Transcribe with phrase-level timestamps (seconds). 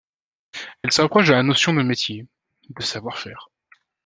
[0.81, 2.25] Elle se rapproche de la notion de métier,
[2.71, 3.49] de savoir-faire.